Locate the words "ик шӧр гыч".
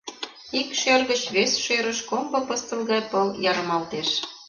0.59-1.21